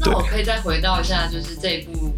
[0.00, 2.12] 那我可以再回到一下，就是这一部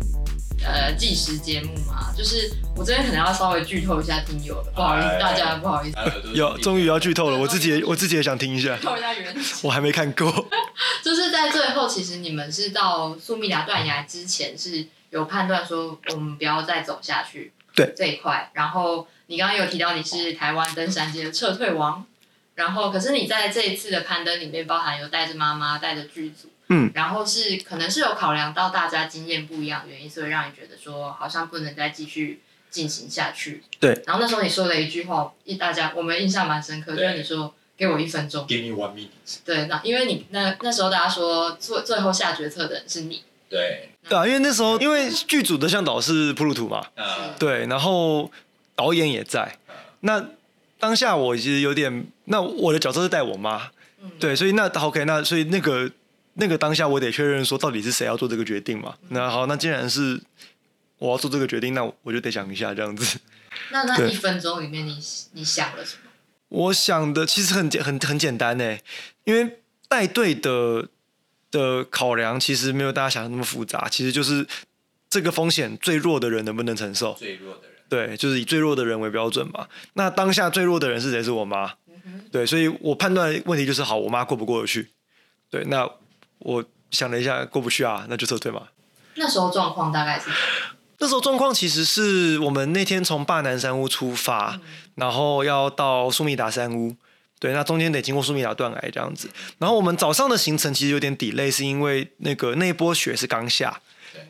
[0.65, 5.97] 呃纪实节目嘛，就是我这边可能要稍微剧透一下听友的，不好意思，大家不好意思，
[6.35, 9.35] 有终于要剧透了， 我自己也我自己也想听一下，透一下原。
[9.63, 10.31] 我还没看过。
[11.05, 18.51] 就是在最后，其实你们是到苏密达断崖之前是有判断说我们不要再走下去，对这一块。
[18.53, 22.05] 然后你刚刚有提到你是台湾登山界的撤退王，
[22.57, 33.63] 然后可是你在这一次的攀登里面，包含有带着妈妈、带着剧组，嗯，然后是可能是有考量到大家经验不一样的原因，所以让你觉得说好像不能再继续进行下去。
[33.79, 34.03] 对。
[34.07, 38.45] 然后那时候你说了一句话，一大家我们印象蛮深刻，就是你说给我一分钟。
[38.49, 39.39] Give me one minute。
[39.45, 48.31] 对，那因为你那那时候大家说最最后下决策的人是你，对，对啊，因为那时候因为剧组的向导是普鲁图嘛，呃，对，然后
[48.75, 49.59] 导演也在。
[50.01, 50.25] 那
[50.79, 53.71] 当下我其实有点，那我的角色是带我妈，
[54.03, 55.91] 嗯，对，所以那 OK，那所以那个
[56.35, 58.95] 那个当下我得确认说到底是谁要做这个决定嘛。
[59.09, 60.21] 那好，那既然是
[60.99, 63.19] 我要做这个决定，那我就得想一下这样子。
[63.71, 64.99] 那那一分钟里面你
[65.33, 66.11] 你想了什么？
[66.49, 68.77] 我想的其实很简很很简单呢，
[69.25, 70.89] 因为带队的
[71.55, 74.45] 的考量其实没有大家想的那么复杂，其实就是
[75.09, 77.15] 这个风险最弱的人能不能承受。
[77.15, 77.71] 最弱的人。
[77.89, 79.69] 对，就是以最弱的人为标准嘛。
[79.93, 81.23] 那当下最弱的人是谁？
[81.23, 81.75] 是我妈。
[82.33, 84.91] 对，所以我判断问题就是好，我妈过不过得去？
[85.49, 85.89] 对，那
[86.41, 88.63] 我想了一下，过不去啊，那就撤退嘛。
[89.15, 90.35] 那时候状况大概是什么
[90.99, 94.59] 那时候状况其实是我们那天从坝南山屋出发，
[94.97, 96.97] 然后要到苏米达山屋。
[97.45, 99.29] 对，那中间得经过苏米达断崖这样子。
[99.59, 103.83] 然后我们早上的行程其实有点 delay，是因为那个那一波雪是刚下，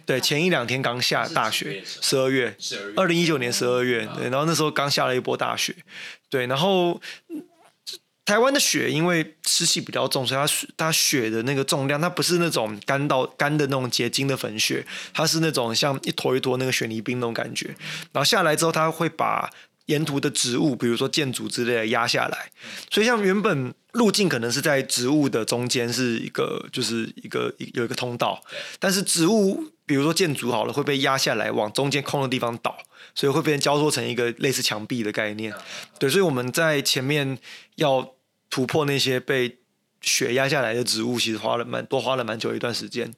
[0.04, 2.56] 对，前一两天刚下大雪，十二月，
[2.96, 5.72] 二零一九年十二月，对，然后那时候刚下了一波大雪，
[6.28, 7.40] 对，然后嗯
[8.24, 17.66] 台湾的雪因为湿气比较重，所以它雪它雪的那个重量，它不是那种干到干的那种结晶的粉雪，它是那种像一坨一坨那个雪泥冰那种感觉。
[18.10, 19.48] 然后下来之后，它会把
[19.86, 22.50] 沿途的植物，比如说建筑之类的压下来，
[22.90, 28.42] 所以像原本路径可能是在植物的中间是一个，就是一个有一个通道，
[28.78, 32.76] 但是植物比如说建筑好了会被压下来，往中间空的地方倒，
[33.14, 35.54] 所以会被人交错成一个类似墙壁的概念。
[35.98, 37.38] 对，所以我们在前面
[37.76, 38.14] 要
[38.48, 39.58] 突破那些被
[40.00, 43.12] 雪压下来的植物，其实花了蛮多，花了蛮久一段时间。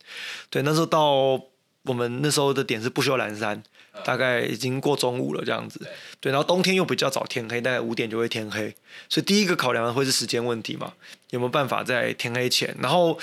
[0.50, 1.40] 对，那时候到
[1.84, 3.62] 我们那时候的点是不修蓝山，
[4.04, 5.86] 大概已经过中午了这样子。
[6.20, 8.74] 对，然后冬天又比较早天黑，大概五点就会天黑，
[9.08, 10.94] 所以第一个考量的会是时间问题嘛，
[11.30, 13.18] 有没有办法在天黑前，然后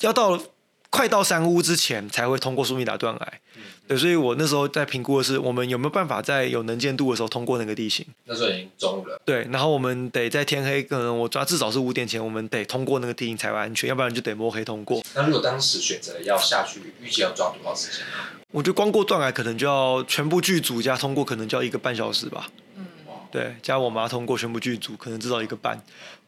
[0.00, 0.40] 要到
[0.90, 3.32] 快到山屋之前才会通过苏米达断崖。
[3.92, 8.06] 对，所以我那时候在评估的是，我们有没有办法在有能见度的时候通过那个地形。
[8.24, 9.20] 那时候已经中午了。
[9.22, 15.02] 对，然后我们得在天黑，可能我抓至少是五点前，我们得通过那个地形才会安全，要不然就得摸黑通过。
[15.14, 18.06] 那如果当时选择要下去，预计要抓多少时间？
[18.50, 22.48] 我觉得光过断崖可能就要全部剧组加通过，可能就要一个半小时吧。
[22.78, 22.86] 嗯，
[23.30, 25.78] 对，加我妈通过全部剧组，可能至少一个半。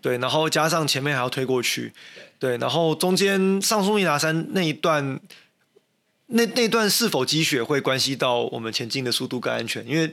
[0.03, 1.91] 对，然后加上前面还要推过去，
[2.39, 5.19] 对，然后中间上苏米达山那一段，
[6.35, 10.11] 那那段是否积雪会关系到我们前进的速度跟安全，因为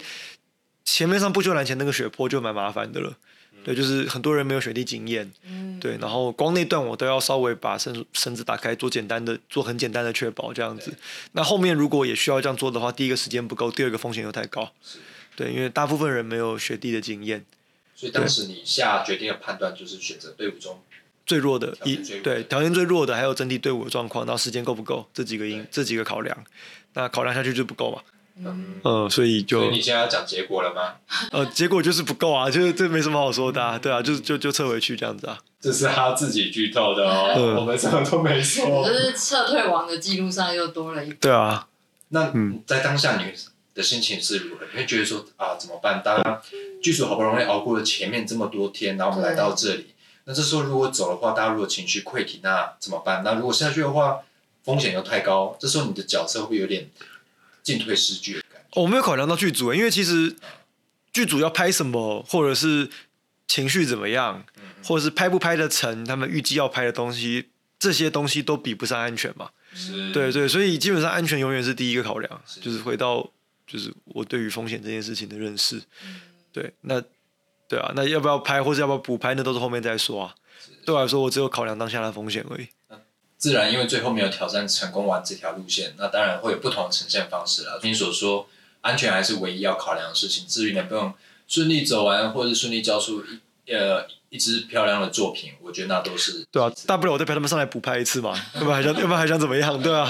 [0.86, 3.18] 前面上不修兰前那个雪坡就蛮麻烦的了。
[3.64, 5.80] 对，就是很多人没有雪地经验，嗯。
[5.80, 10.96] 对，然后光那段我都要稍微把绳绳子打开，做简单的，做很简单的确保这样子。
[11.34, 14.72] 那后面如果也需要这样做的话，第一个时间不够，第二个风险又太高。
[15.36, 17.46] 对，因为大部分人没有雪地的经验，
[17.96, 20.82] 所以当时你下决定的判断就是选择队伍中
[21.26, 26.38] 最弱的一对条件最弱的，还有整体队伍的状况，然后时间够不够，这几个因这几个考量，
[26.94, 28.02] 那考量下去就不够嘛。
[28.84, 30.96] 嗯，所以所就以你现在要讲结果了吗？
[31.32, 35.38] 呃，结果就是不够啊，就是这没什么好说的、啊，对啊，就就就撤回去这样子啊。
[35.60, 38.94] 这是他自己剧透的哦，嗯我们什么都没说就。
[38.94, 41.68] 是撤退王的记录上又多了一对啊，
[42.10, 43.26] 那嗯在当下你
[43.76, 44.66] 的心情是如何？
[44.74, 46.02] 你会觉得说啊怎么办？
[46.04, 46.42] 大家
[46.82, 49.88] 剧组好不容易熬过了前面这么多天，然后我们来到这里，
[50.26, 53.24] 那这时候如果走的话，大家如果情绪溃堤，那怎么办？
[53.24, 54.20] 那如果下去的话，
[54.64, 56.90] 风险又太高，这时候你的角色会有点
[57.64, 58.82] 进退失据的感觉？
[58.82, 60.36] 我没有考量到剧组，因为其实
[61.12, 62.90] 剧组要拍什么，或者是
[63.48, 64.46] 情绪怎么样，
[64.84, 69.50] 或者是拍不拍得成，他们预计要拍的东西，这些东西都比不上安全嘛。
[69.74, 73.28] 是，对对，所以基本上安全永远是第一个考量，就是回到
[73.66, 75.82] 就是我对于风险这件事情的认识。
[76.52, 77.02] 对，那
[77.72, 80.36] 对啊，那要不要拍，或者要不要补拍，那都是后面再说啊。
[80.86, 82.68] 对我来说，我只有考量当下的风险而已。
[83.38, 87.80] 自然因为最后没有挑战成功完这条路线，那当然会有不同的呈现方式了。
[87.82, 88.46] 你所说，
[88.82, 91.14] 安全还是唯一要考量的事情，至于能不能
[91.48, 99.82] 顺利走完，或者是顺利交出一呃一支漂亮的作品，我觉得那都是对啊，大不了我再陪他们上来补拍一次嘛， 要不然还想要不然还想怎么样？
[99.84, 100.10] 对啊，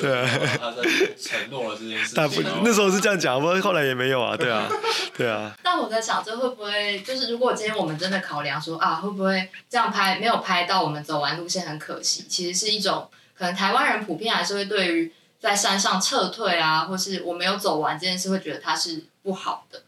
[0.00, 0.28] 对啊，
[0.60, 0.82] 他在
[1.20, 4.68] 承诺了这件事情，大不那时候是这样讲，不过后来也没有啊，对啊，
[5.18, 5.52] 对啊。
[5.60, 12.24] 但我在想，这会不会就是如果今天我们真的考量说啊，会不会这样拍没有拍到我们走完路线很可惜？
[12.28, 19.82] 其实是一种可能台湾人普遍还是会对于在山上撤退啊，或是我没有走完这件事，会觉得它是不好的。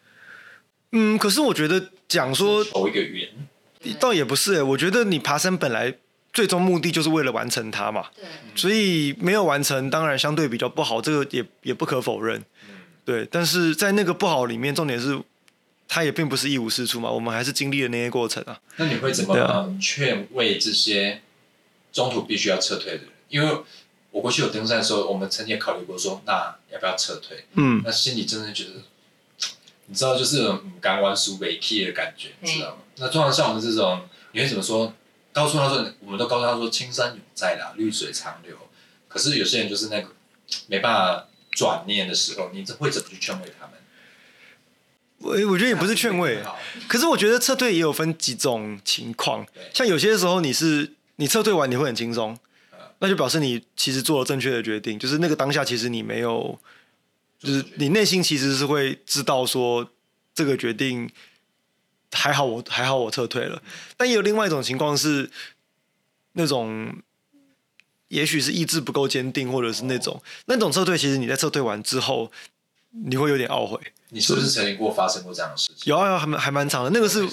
[0.91, 3.29] 嗯，可是我觉得讲说求一个圆，
[3.99, 5.95] 倒也不是、欸，我觉得你爬山本来
[6.33, 8.25] 最终目的就是为了完成它嘛，对，
[8.55, 12.43] 所以没有完成，当然相对比较不好，这个也也不可否认。
[12.69, 15.21] 嗯，对，但是在那个不好里面，重点是
[15.87, 18.59] 它也并不是一无是处嘛，我们还是经历了那些过程啊。
[18.77, 21.21] 那你会怎么啊么劝慰这些
[21.93, 23.07] 中途必须要撤退的人？
[23.29, 23.59] 因为
[24.11, 27.45] 我过去有登山的时候，我们曾经也考虑过说，那要不要撤退？
[27.55, 28.71] 嗯，那心里真的觉得，
[29.95, 32.79] 你知道，就是敢玩输北 key 的感觉，你知道吗？
[32.97, 34.01] 那通常像我们这种，
[34.33, 34.93] 你会怎么说？
[35.33, 38.57] 告诉他说，我们都告诉他说，青山永在啦，绿水长流。
[39.07, 40.09] 可是有些人就是那个
[40.67, 43.75] 没办法转念的时候，你这会怎么去劝慰他们？
[45.19, 46.59] 我我觉得也不是劝慰，好
[46.89, 52.37] 可是我觉得撤退也有分几种情况，像有些时候你是你撤退完你会很轻松
[52.73, 56.59] 嗯，那就表示你其实做了正确的决定，就是那个当下其实你没有，
[57.45, 59.89] 就是你内心其实是会知道说
[60.35, 61.11] 这个决定
[62.13, 63.63] 还好我还好我撤退了，
[63.97, 65.31] 但也有另外一种情况是
[66.33, 66.97] 那种。
[68.09, 72.31] 也许是意志不够坚定，或者是那种、那种撤退，其实你在撤退完之后，
[72.91, 73.81] 你会有点懊悔。
[74.11, 75.91] 你是不是曾经过发生过这样的事情？
[75.91, 77.27] 有啊有啊，还蛮还蛮长的，那个是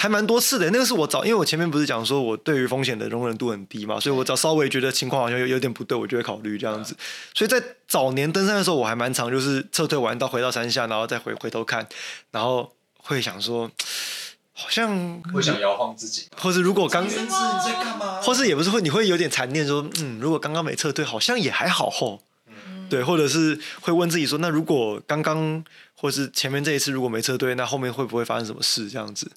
[0.00, 0.70] 还蛮多次的。
[0.70, 6.96] 那个是我早，因为我前面不是讲说我对于风险的容忍度很低嘛，所以我只要稍微觉得情况好像有有点不对，我就会考虑这样子。
[7.34, 11.84] 所以在早年登山的时候，我还蛮常就是撤退完到回到山下，然后再回回头看，
[12.30, 13.68] 然后会想说，
[14.52, 18.20] 好像会想摇晃自己，或是如果刚，甚至你在干嘛？
[18.22, 22.20] 或是也不是会，你会有点残念说，嗯，如果刚刚没撤退，好像也还好吼。
[22.88, 25.64] 嗯对，或者是会问自己说，那如果刚刚
[25.94, 28.88] 或是前面这一次如果没撤退，那后面会不会发生什么事？
[28.88, 29.30] 这样子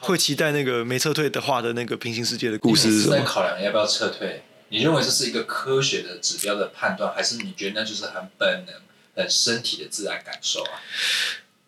[0.00, 3.24] 会期待那个没撤退的话的那个平行世界的故事你是什么？
[3.24, 4.42] 考量要不要撤退？
[4.68, 8.74] 你认为这是一个科学的指标的判断，还是你觉得那就是很本能、
[9.14, 10.80] 很身体的自然感受啊？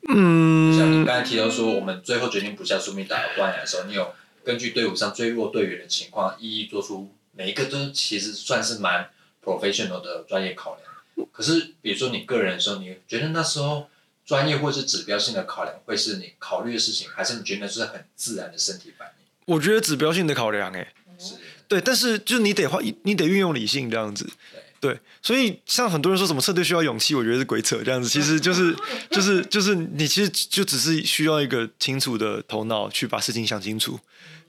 [0.08, 4.12] 嗯像你嗯，刚才提到说，我们最后决定不下苏密达断崖的时候，你有
[4.44, 9.10] 根据队伍上最弱队员的情况，一一做出每一个都其实算是蛮
[9.44, 10.87] professional 的专业考量。
[11.26, 13.88] 可是，比如说你个人的时候，你觉得那时候
[14.26, 19.54] 专业或是指标性的考量会是你考虑的事情，还是你觉得是很自然的身体反应？
[19.54, 21.34] 我觉得指标性的考量，哎，是
[21.66, 24.28] 对，但是就是你得花，你得运用理性这样子。
[24.80, 28.08] 对，所以像很多人说什么撤退需要勇气，我觉得是鬼扯这样子。
[28.08, 28.76] 其实就是
[29.10, 33.98] 就是就是你其实就只是需要一个清楚的头脑去把事情想清楚。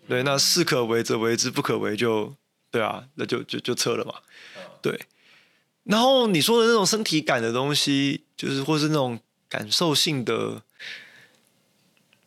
[0.07, 2.35] 对，那是可为则为之，不可为就
[2.69, 4.13] 对啊，那就就就撤了嘛。
[4.57, 4.99] 嗯对，
[5.89, 9.19] 然后你说的那种身体感的东西，就是或是那种
[9.49, 10.61] 感受性的，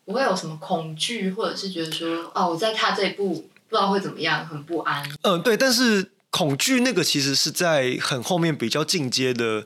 [0.05, 5.09] 不会有什么恐惧，或者是觉得说，哦，我在踏这一步不知道会怎么样，很不安。
[5.23, 9.65] 嗯，对，但是恐惧那个其实是在很后面比较进阶的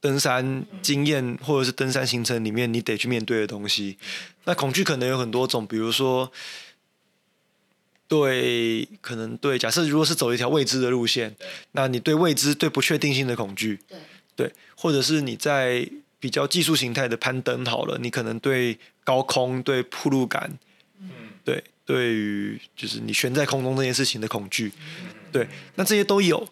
[0.00, 3.98] 登山经验或者是登山行程里面，你得去面对的东西。
[4.44, 6.32] 那恐惧可能有很多种，比如说
[8.08, 11.34] 对，可能对，假设如果是走一条未知的路线，
[11.72, 13.98] 那你对未知、对不确定性的恐惧，对，
[14.36, 20.58] 对，或者是你在比较技术形态的攀登好了，你可能对高空、对铺路感，
[21.00, 21.08] 嗯
[21.44, 25.06] 对，对于就是你悬在空中这件事情的恐惧，嗯。
[25.32, 26.48] 对，那这些都有。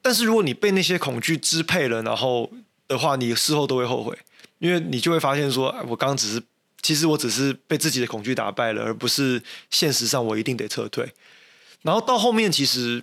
[0.00, 2.48] 但是如果你被那些恐惧支配了，然后
[2.86, 4.16] 的话，你事后都会后悔，
[4.58, 6.42] 因为你就会发现说，哎我刚刚只是，
[6.84, 11.10] 其实我只是被自己的恐惧打败了，而不是现实上我一定得撤退。
[11.80, 13.02] 然后到后面，其实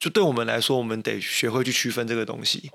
[0.00, 2.70] 就对我们来说，我们得学会去区分这个东西，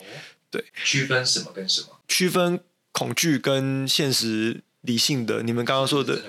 [0.52, 1.88] 对，区分什么跟什么？
[2.08, 2.60] 区分
[2.92, 5.42] 恐惧跟现实理性的。
[5.42, 6.22] 你们刚刚说的。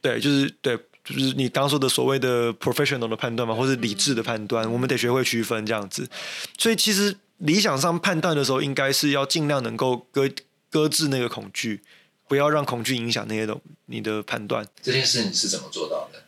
[0.00, 6.08] 对，就是对，就是你刚刚说的所谓的 professional 的判断嘛，或是理智的判断，我们得学会区分这样子。
[6.56, 10.30] 所以其实理想上判断的时候，应该是要尽量能够搁
[10.70, 11.82] 搁置那个恐惧，
[12.28, 14.66] 不要让恐惧影响那些东你的判断。
[14.82, 16.22] 这件事你是怎么做到的？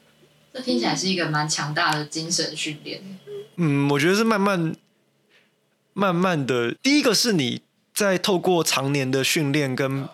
[0.53, 3.19] 这听起来是一个蛮强大的精神训练。
[3.57, 4.75] 嗯，我觉得是慢慢
[5.93, 7.63] 慢慢的，第一个是你
[7.95, 10.09] 在透过常年的训练跟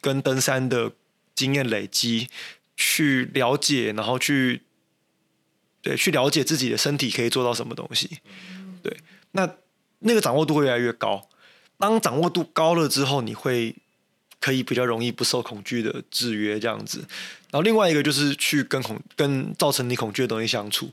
[0.00, 0.92] 跟登山的
[1.34, 2.28] 经验累积，
[2.76, 4.62] 去了解，然后去
[5.80, 8.18] 对，去了解自己的身体可以做到什么东西，
[8.82, 8.96] 对，
[9.32, 9.48] 那
[10.00, 11.28] 那个掌握度会越来越高。
[11.78, 13.76] 当掌握度高了之后，你会
[14.40, 16.98] 可以比较容易不受恐惧的制约，这样子。
[17.50, 20.90] 然后另外一个就是去跟恐跟造成你恐惧的东西相处。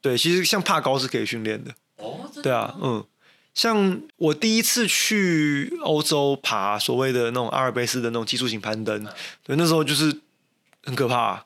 [0.00, 1.72] 对，其实像怕高是可以训练的。
[1.96, 3.04] 哦，对啊，嗯，
[3.52, 9.04] 像我第一次去欧洲爬所谓的那种阿尔卑斯的那种技术型攀登，
[9.42, 10.20] 对，那时候就是
[10.84, 11.44] 很可怕。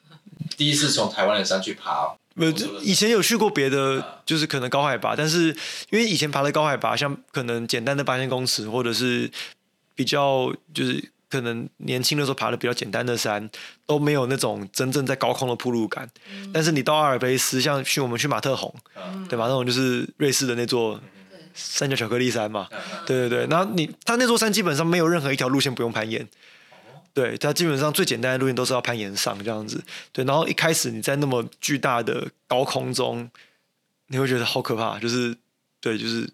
[0.58, 5.46] 第一次从台湾的山去爬，没有，以前有去过别的，就是可能高海拔，但是
[5.90, 9.30] 因为以前爬的高海拔，像可能简单的八千公尺，或者是
[9.94, 13.50] 比较就是可能年轻的时候爬的比较简单的山，
[13.86, 16.08] 都没有那种真正在高空的铺路感。
[16.52, 18.72] 但是你到阿尔卑斯，像去我们去马特洪，
[19.28, 19.46] 对吧？
[19.46, 21.00] 那种就是瑞士的那座
[21.54, 22.68] 三角巧克力山嘛，
[23.06, 23.46] 对对对。
[23.46, 26.28] 然后你它那座山基本上没有任何一条路线不用攀岩。
[27.12, 29.82] 对，它基本上最简单的路线都是要攀岩上这样子。
[30.12, 33.30] 对，然后一开始你在那么巨大的高空中，
[34.08, 35.36] 你会觉得好可怕，就是
[35.80, 36.30] 对，就是。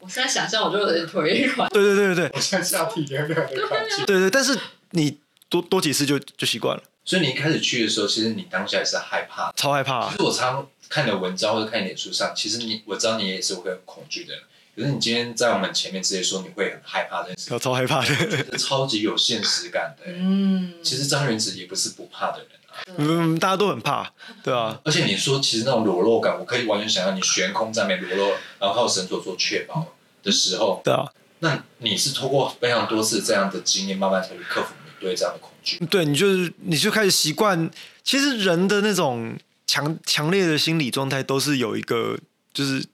[0.00, 1.68] 我现在想象我就有点腿软。
[1.70, 2.30] 对对对对对。
[2.34, 4.04] 我现在下体凉凉的感觉。
[4.06, 4.58] 对对，但是
[4.90, 6.82] 你多多几次就就习惯了。
[7.04, 10.10] 所以你一开始去的时候，其实你当下也是害怕，超害怕。
[10.10, 14.34] 其实我常看的文章或者看脸书上，其实你我知道你也是会很恐惧的。
[14.76, 20.04] 可是你今天在我们前面直接说你会很害怕这件事， 超害怕的，超级有现实感的。
[20.12, 22.59] 嗯，其实张元子也不是不怕的人啊。
[22.96, 24.12] 嗯，大家都很怕，
[24.42, 24.80] 对啊。
[24.84, 29.86] 而且你说其实那种裸露感，我可以完全想象你悬空在那裸露，然后靠绳索做确保
[30.22, 31.04] 的时候，对啊。
[31.40, 35.84] 那你是通过非常多次这样的经验，慢慢才去克服你对这样的恐惧。
[35.86, 37.70] 对，你就是你就开始习惯。
[38.02, 39.36] 其实人的那种
[39.66, 42.18] 强强烈的心理状态，都是有一个
[42.52, 42.84] 就是。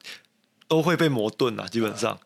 [0.68, 2.18] 都会被磨钝啊，基本上，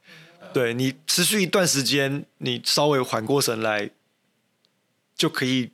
[0.55, 3.91] 对你持续一段时间，你稍微缓过神来，
[5.15, 5.71] 就可以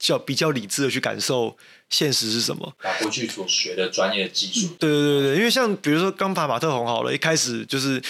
[0.00, 1.56] 较比较理智的去感受
[1.88, 2.74] 现实是什么。
[2.82, 8.02] 把过去所学的专业技术，对对对对，因为像比如说刚把马特哄好了，一开始就是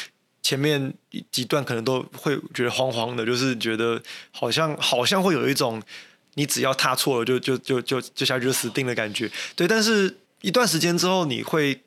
[0.43, 0.95] 前面
[1.31, 5.83] 几段可能都会觉得慌慌的，就是觉得好像好像会有一种
[6.35, 9.31] 你只要踏错了就就就就就下去就死定的感觉。
[9.55, 11.81] 对，但是一段时间之后你会。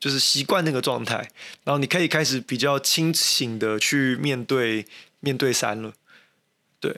[0.00, 1.16] 就是习惯那个状态，
[1.64, 4.84] 然后你可以开始比较清醒的去面对
[5.20, 5.94] 面对山了。
[6.78, 6.94] 对，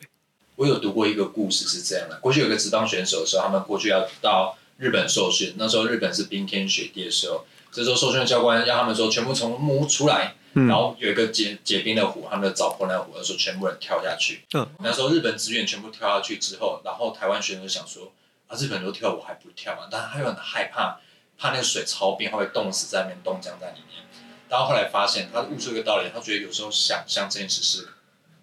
[0.56, 14.44] 我有读过一个故事是这样的：过去有个职棒选手的时候，他们过去要到日本受训，那时候日本是冰天雪地的时候，这时候受训的教官让他们说全部从木屋出来，然后有一个结结冰的湖，他们的找破那湖，说全部人跳下去。
[14.54, 18.12] 嗯，那时候日本职员全部跳下去之后，然后台湾选手想说
[18.48, 19.88] 啊，日本都跳，我还不跳嘛？
[19.90, 20.98] 但是他又很害怕。
[21.38, 24.02] 怕那个水超冰，他会冻死在里面，冻僵在里面。
[24.48, 27.86] 然后后来发现，他悟出一个道理，他觉得有时候想象这件事是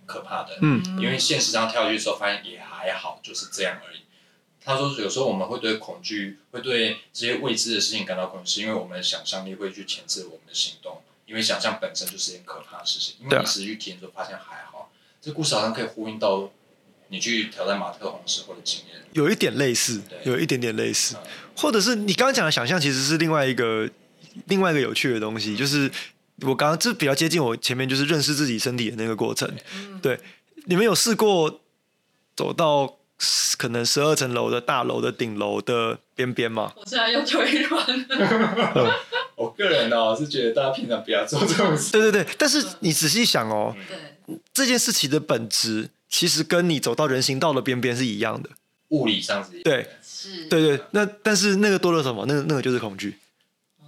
[0.06, 4.00] 可怕的，嗯，因为现实上跳下去的时候，发现也还好，就是这样而已。
[4.66, 13.16] 他说，有时候我们会对恐惧，会对这些未知的事情感到恐惧，是因为我们的想象力会去牵制我们的行动，因为想象本身就是一件可怕的事情。
[13.22, 14.90] 因为你实际去体验之后，发现还好。
[15.22, 16.50] 这故事好像可以呼应到
[17.10, 21.16] 你去挑战马特洪时候的经验，有一点类似，有一点点类似。
[21.58, 23.90] 或者是你刚刚讲的想象，其实是另外一个
[24.48, 25.92] 另外一个有趣的东西，就是
[26.42, 29.50] 我刚刚这比较接近我前面就是认识自己身体的那个过程。
[30.02, 30.20] 对，
[30.66, 31.62] 你们有试过
[32.36, 32.98] 走到
[33.58, 36.74] 可能十二层楼的大楼的顶楼的边边吗？
[36.76, 38.06] 我现在要腿软。
[39.36, 41.92] 我个人哦是觉得大家平常不要做这种事。
[41.92, 43.76] 对对对，但是你仔细想哦，
[44.54, 48.50] 这件事情的本质其实跟你走到人行道的边边是一样的，
[48.90, 49.62] 物理上是。
[49.62, 49.88] 对。
[50.02, 52.24] 是对对，那但是那个多了什么？
[52.26, 53.18] 那个那个就是恐惧，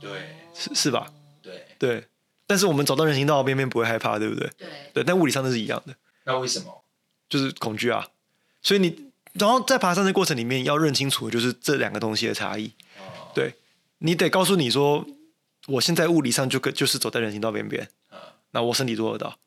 [0.01, 0.09] 对，
[0.53, 1.07] 是是吧？
[1.41, 2.03] 对对，
[2.47, 4.49] 但是我们走到人行道边边不会害怕，对不对？
[4.57, 5.95] 对对，但物理上都是一样的。
[6.25, 6.83] 那为什么？
[7.27, 8.07] 就是恐惧啊！
[8.61, 12.71] 所以你然后在爬山的过程里面要认清楚，就是这两个东西的差异。
[13.33, 13.55] 对，
[13.97, 15.05] 你得告诉你说，
[15.67, 17.89] 我现在物理上就跟就是走在人行道边边，
[18.51, 19.37] 那我身体做得到，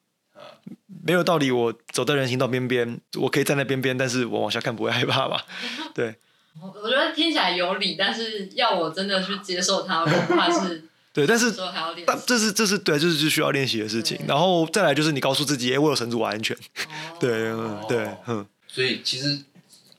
[1.05, 1.51] 没有道理。
[1.51, 5.47] 我走在人行道边边，我可以站在边边，但是我往下看不会害怕吧？
[5.95, 6.17] 对。
[6.61, 14.19] 我觉得听起来有理，但是要我真的去接受它，恐怕是对，但是还要练，这是这是对，这是就需要练习的事情。
[14.27, 16.57] 然后再来就是你告诉自己，哎，我有神主，我安全。
[17.19, 17.53] 对，
[17.89, 18.47] 对，嗯。
[18.69, 19.41] 所以其实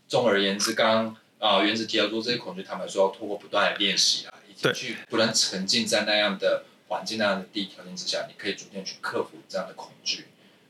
[0.07, 10.25] 总而言之，刚刚啊，原子提到说，这些恐惧，他们说要通过不断的练习啊，以及去不断沉浸在那样的环境、那样的地条件之下，你可以逐渐去克服这样的恐惧。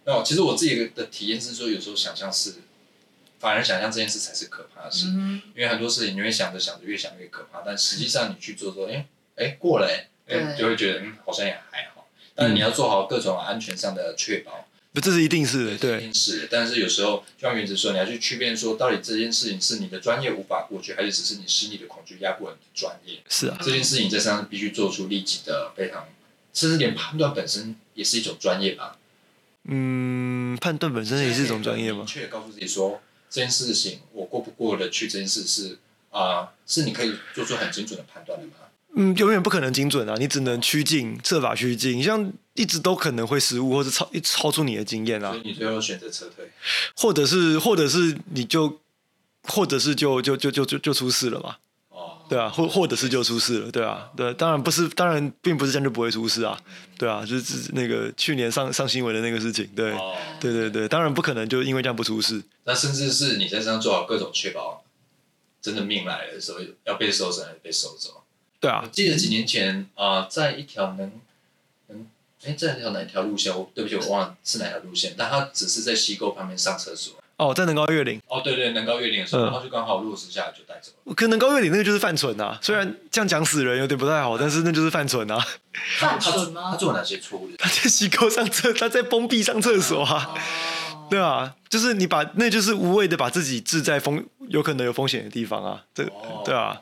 [0.05, 2.55] 那其实我自己的体验是说，有时候想象是。
[3.41, 5.07] 反而想象这件事才是可怕的事，
[5.55, 10.09] 因为很多事情你会想着想着越想越可怕，但实际上你去做做，哎哎过了，哎
[10.57, 12.07] 就会觉得嗯好像也还好。
[12.35, 16.47] 但你要做好各种安全上的确保，不，这是一定是的，一对，定是的。
[16.49, 23.19] 但是有时候，就像原子说，你要去区辨说，到底这件事情是你的专业无法过去，还是只是你心里的恐惧压过了你的专业？
[23.27, 26.07] 是啊，这件事情在身上必须做出立即的非常，
[26.53, 28.97] 甚至连判断本身也是一种专业吧。
[29.65, 32.07] 嗯，判断本身也是一种专业吗明？
[32.07, 35.77] 确地告诉自己说，这件事情我过不过得去，这件事是
[36.11, 38.53] 啊、是你可以做出很精准的判断的吗？
[38.95, 45.31] 嗯，永远不可能精准啊，你只能趋近，设法趋近，像一直都可能会失误，或者超超出你的经验啊。
[45.31, 46.51] 所以，你最后选择撤退。
[46.95, 48.79] 或者是或者是你就，
[49.43, 51.57] 或者是就就就就就就出事了嘛，
[51.89, 56.59] 哦，对啊，或或者是就出事了，对啊，对，当然不是，当然并不是这样就不会出事啊，
[56.97, 64.83] 对啊，就是那个去年上上新闻的那个事情，对，哦，对对对，当然不可能就因为这样不出事，那甚至是你在身上做好各种确保，
[65.61, 68.23] 真的命来了的时候，要被收整还是被收走？
[68.59, 71.11] 对啊我，记得几年前啊、在一条能
[71.87, 72.05] 能
[72.45, 73.55] 哎，这条哪条路线？
[73.55, 77.15] 我对不起，我忘了是哪条路线，但他只是在西沟旁边上厕所。
[77.37, 81.13] 哦，在能高月岭，哦，对对，能高月岭的时候，嗯然后就刚好落实下来就带走了。
[81.13, 85.39] 可能高月岭那个就是犯蠢啊，虽然这样讲死人有点不太好，但是那就是犯蠢啊，
[85.99, 86.71] 犯他蠢吗？
[86.71, 87.49] 他做了哪些错误？
[87.57, 90.35] 他在西沟上厕，他在封闭上厕所啊，
[90.93, 96.77] 哦， 对啊，就是你把那就是无谓的把自己置在风有可能有风险的地方啊，这哦对啊，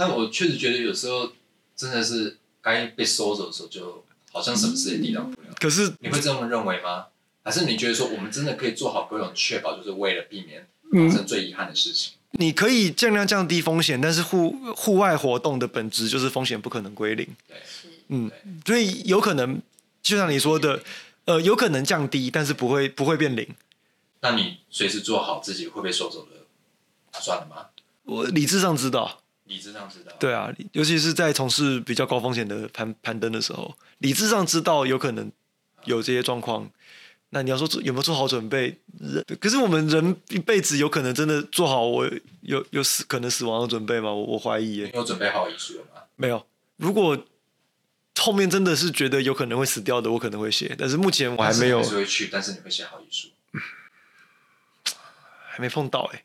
[0.00, 1.30] 但我确实觉得有时候
[1.76, 4.02] 真的是该被收走的时候，就
[4.32, 5.48] 好像什么事也抵挡不了。
[5.58, 7.08] 可是你会这么认为吗？
[7.42, 12.14] 还是你觉得说我们真的可以做好各种确保，就是为了避免嗯发生最遗憾的事情？
[12.32, 17.58] 你可以尽量降低风险，但是户户外活动的本质就是风险不可能归零，对，
[18.08, 18.30] 嗯，
[18.64, 19.60] 所以有可能
[20.02, 20.82] 就像你说的，
[21.26, 23.46] 呃，有可能降低，但是不会不会变零。
[24.22, 26.46] 那你随时做好自己会被收走的
[27.10, 27.66] 打算了吗？
[28.04, 29.19] 我理智上知道，
[29.50, 30.12] 理智上知道。
[30.18, 35.30] 对啊，尤其是在从事比较高风险的攀攀登的时候，理智上知道有可能
[35.84, 36.70] 有这些状况。
[37.32, 38.76] 那你要说做有没有做好准备？
[38.98, 42.08] 人可是我们人一辈子有可能真的做好我
[42.40, 44.12] 有有死可能死亡的准备吗？
[44.12, 46.02] 我我怀疑耶你，有准备好遗书了吗？
[46.16, 46.44] 没有。
[46.76, 47.16] 如果
[48.18, 53.28] 后面真的是觉得有可能会死掉的，我可能会写，但是目前我还没有是会去，但是你会写好遗书。
[55.48, 56.24] 还没碰到哎。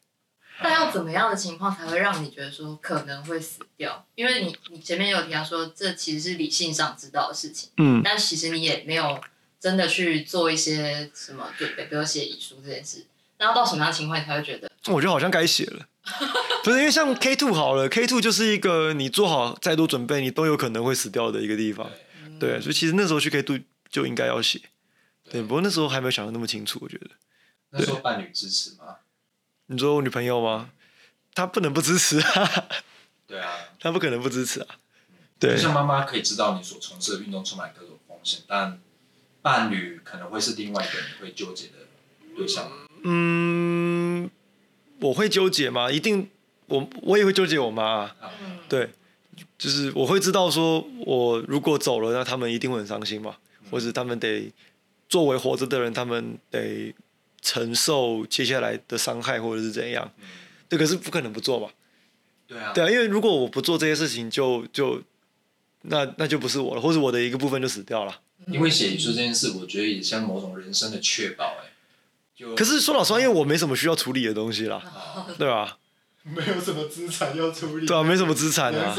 [0.68, 4.06] 那要怎么样的情况才会让你觉得说可能会死掉？
[4.16, 9.22] 因为你你前面有提到说这其实是理性上知道的事情，嗯，但其实你也没有
[9.60, 13.06] 真的去做一些什么准备，比如写遗书这件事。
[13.38, 15.86] 那要到什么样的情况你才会觉得我觉得好像该写了。
[16.64, 21.90] 不是因为像 K two 好了，K two 就是一个你做好再多准备，你都有可能会死掉的一个地方。
[22.40, 24.62] 对，所以其实那时候去 K two 就应该要写。
[25.30, 27.10] 对，不过那时候还没有想的那么清楚，我觉得。
[27.72, 28.98] 那时候伴侣支持吗？
[29.68, 30.70] 你说我女朋友吗？
[31.34, 32.68] 她不能不支持啊，
[33.28, 34.68] 对啊，她不可能不支持啊。
[35.40, 35.56] 对。
[35.56, 38.80] 就，像妈妈可以知道你所从事的运动充满各种风险，但
[39.42, 41.74] 伴侣可能会是另外一个你会纠结的
[42.36, 42.72] 对象。
[43.04, 44.30] 嗯，
[45.00, 45.92] 我会纠结吗？
[45.92, 46.30] 一定，
[46.68, 48.60] 我我也会纠结我妈、嗯。
[48.70, 48.90] 对，
[49.58, 53.36] 就是我会知道说，我如果走了，那他们一定会很伤心嘛，
[53.70, 54.52] 或者他们得
[55.10, 56.96] 作为活着的人，他们得
[57.46, 60.12] 承受接下来的伤害或者是怎样。
[60.18, 60.26] 嗯
[60.68, 61.70] 对，可是不可能不做嘛。
[62.48, 65.00] 对啊，对啊，因为如果我不做这些事情就，就
[65.84, 68.20] 那那就不是我了，或者我的一个部分就死掉了。
[68.48, 71.70] 因为写遗书这件事，我觉得也像某种人生的确保、哎，
[72.36, 75.78] 就可是说老实话，因为我没什么需要处理的东西啦，啊对吧？
[76.24, 78.98] 没有什么资产要处理，对啊，没什么资产人啊，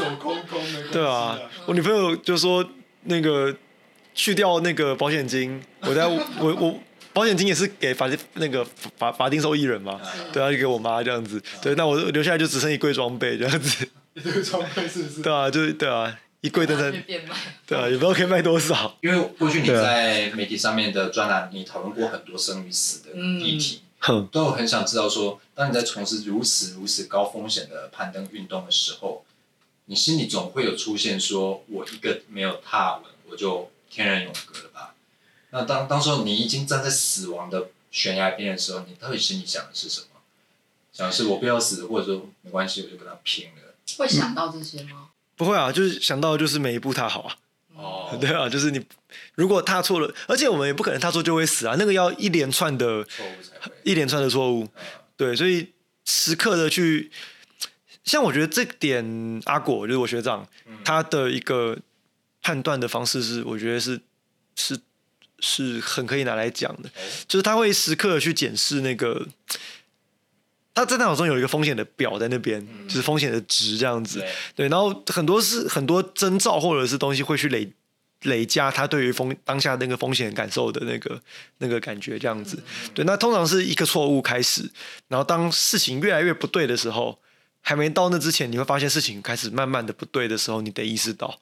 [0.89, 2.65] 对啊，我女朋友就说
[3.03, 3.53] 那个
[4.15, 6.79] 去掉那个保险金，我在我我
[7.17, 8.63] 保险金也是给法定那个
[8.95, 9.99] 法法定受益人嘛，
[10.31, 15.23] 对啊，就给我妈这样子，对，那我留下来就只剩一柜装备这样子，一柜装备是不是？
[15.23, 17.35] 对啊，就是对啊，一柜登去山，变卖？
[17.65, 29.25] 对啊，也不知道可以卖多少，因为过去你在媒体上面的专栏，你讨论过很多生与死的议题，哼，都有很想知道说，当你在从事如此如此高风险的攀登运动的时候，
[29.85, 34.93] 你心里总会有出现说，我一个没有踏稳，我就天人永隔了吧？
[35.51, 40.07] 那当当时候你已经站在死亡的悬崖边的时候，你到底心里想的是什么？
[40.91, 43.73] 想的是我不要死，或者说没关系，我就跟他拼了。
[43.97, 45.09] 会想到这些吗？
[45.35, 47.37] 不会啊，就是想到就是每一步踏好啊，
[47.75, 48.83] 哦， 对啊，就是你
[49.35, 53.71] 如果踏错了，而且我们也不可能踏错就会死啊，那个要一连串的错误才。
[53.83, 54.69] 一连串的错误，嗯
[55.15, 55.71] 对，所以
[56.05, 57.11] 时刻的去，
[58.03, 61.77] 像我觉得这点阿果就是我学长，嗯他的一个
[62.41, 64.01] 判断的方式是，我觉得是
[64.55, 64.79] 是
[65.39, 66.91] 是很可以拿来讲的，哦
[67.27, 69.27] 就是他会时刻的去检视那个。
[70.73, 77.67] 他在脑中有一个风险的表在那边，嗯就是风险的值这样子，对，对，然后很多是很多征兆或者是东西会去累
[78.21, 81.19] 累加他对于风当下那个风险感受的那个
[81.57, 82.61] 那个感觉，这样子。
[82.93, 84.69] 对，那通常是一个错误开始，
[85.07, 87.17] 然后当事情越来越不对的时候，
[87.61, 91.39] 还没到那之前，你会发现事情开始慢慢的不对的时候，你得意识到。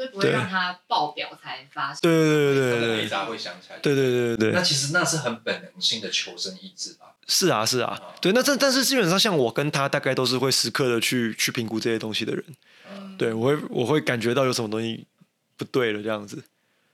[0.00, 2.00] 就是不会让它爆表才发生。
[2.00, 3.78] 对对对对对对雷达会响起来。
[3.80, 7.14] 对对对对对，那其实那是很本能性的求生意志吧？
[7.26, 8.32] 是啊是啊，对。
[8.32, 12.44] 那这但是基本上像我跟他大概都是会时刻的去去评估这些东西的人。
[12.90, 15.06] 嗯，对我会我会感觉到有什么东西
[15.58, 16.42] 不对了这样子。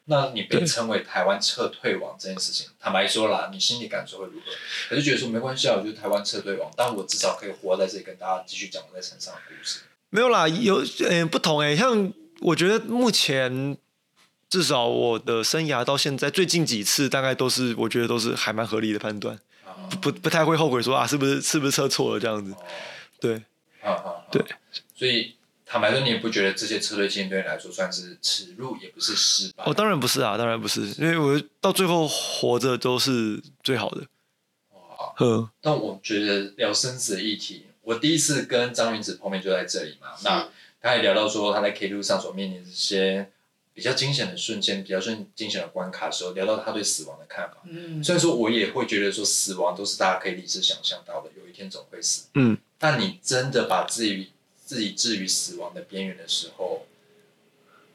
[0.07, 4.53] 那你被称为台湾撤退王这件事情，坦白说啦，你心里感受会如何？
[4.91, 9.81] 还是觉得说没关系啊，我就是台湾撤退王，但我至少可以活在这里跟大家继续讲我在山上的故事。
[10.11, 13.77] 没有啦，有呃不同哎、像我觉得目前
[14.49, 22.53] 至少我的生涯到现在最近几次大概都是我觉得都是还蛮合理的判断，啊不不太会后悔说啊是不是是不是测错了这样子。
[22.53, 22.59] 哦，
[23.21, 23.43] 对，
[24.31, 24.45] 对，
[24.95, 29.65] 所以坦白说，你也不觉得这些撤退经验对你来说算是耻辱，也不是失败。
[29.65, 34.03] 哦当然不是啊，当然不是，因为我到最后活着都是最好的。
[34.73, 34.79] 哇
[35.17, 40.09] 呵，但我觉得聊生死的议题，我第一次跟张云子碰面就在这里嘛。
[40.23, 40.49] 那
[40.87, 43.31] 他也聊到说他在 K 路上所面临的这些
[43.75, 47.57] 比较惊险的瞬间、比较瞬惊险的关卡的时候，聊到他对死亡的看法。
[47.65, 52.29] 嗯，虽然说我也会觉得说死亡都是大家可以理智想象到的，有一天总会死。
[52.35, 54.31] 嗯，但你真的把自己
[54.65, 56.87] 自己置于死亡的边缘的时候，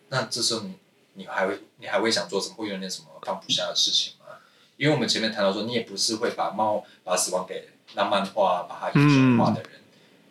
[0.10, 0.74] 那这时候你
[1.14, 2.56] 你还会你还会想做什么？
[2.58, 4.36] 会有点什么放不下的事情吗？
[4.78, 9.81] 因为我们前面谈到说，你也不是会把猫把死亡给浪漫化、把它艺术化的人，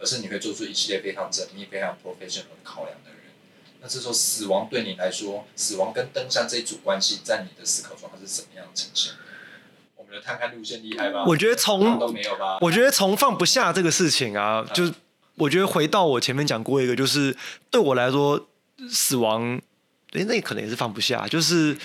[0.00, 3.18] 而是你会做出一系列非常缜密、非常 professional 的考量的人。
[3.82, 9.12] 那这时候死亡对你来说，死亡跟登山这一组关系，在你的思考中它是怎么样呈现？
[9.96, 11.24] 我们的探勘路线厉害吧？
[11.26, 12.58] 我觉得从都没有吧？
[12.60, 14.92] 我觉得从放不下这个事情啊，就是
[15.36, 17.36] 我觉得回到我前面讲过一个，就是
[17.70, 18.48] 对我来说，
[18.88, 19.60] 死亡，
[20.12, 21.76] 哎，那可能也是放不下，就是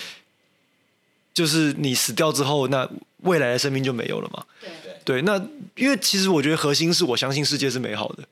[1.34, 4.45] 就是你死掉之后，那未来的生命就没有了嘛。
[4.60, 4.69] 对，
[5.05, 5.37] 对，那
[5.75, 8.23] 因为其实我觉得核心是我相信世界是美好的，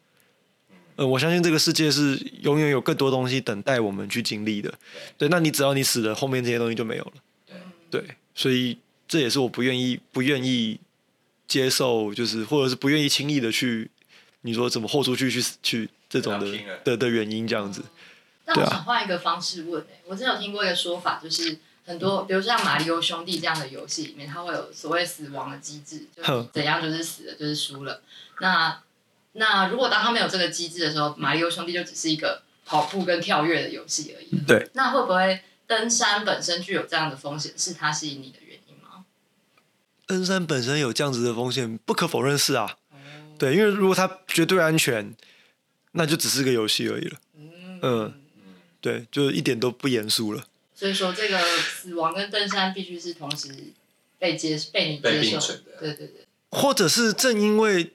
[0.96, 4.74] 呃，我相信这个世界是永远有更多东西等待我们去经历的。
[5.18, 7.14] 对，那你只要你死了，后面这些东西就没有了。
[7.92, 10.80] 对对，所以这也是我不愿意不愿意
[11.48, 13.90] 接受，就是或者是不愿意轻易的去，
[14.42, 17.84] 你说怎么豁出去去去这种的的的原因这样子。
[18.46, 28.02] 但对啊我想换一个方式问、欸、我之前有听过一个说法，就是很多，比如像马里奥兄弟这样的游戏里面，它会有所谓死亡的机制，就是怎样就是死了，就是输了。
[28.40, 28.82] 那
[29.34, 34.40] 那如果当他没有这个机制的时候，马里奥兄弟就只是一个跑步跟跳跃的游戏而已。
[34.48, 39.04] 对，那会不会登山本身具有这样的风险，是它吸引你的原因吗？
[40.08, 42.78] 登山本身有这样子的风险，不可否认是啊。
[42.92, 42.98] 哦，
[43.38, 45.14] 对，因为如果它绝对安全，
[45.92, 47.18] 那就只是个游戏而已了。
[47.36, 48.14] 嗯嗯
[48.80, 50.46] 对，就一点都不严肃了。
[50.84, 53.72] 所以说这个死亡跟登山必须是同时
[54.20, 55.72] 被接被你被接受存的。
[55.80, 57.94] 对对对，或者是正因为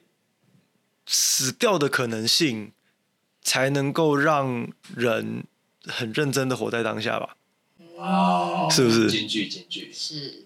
[1.05, 2.73] 死掉的可能性，
[3.43, 5.45] 才能够让人
[5.85, 7.37] 很认真的活在当下吧？
[7.99, 9.93] 哦，是不是京剧京剧？
[9.93, 10.45] 是。